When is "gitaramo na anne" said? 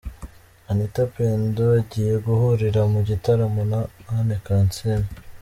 3.09-4.37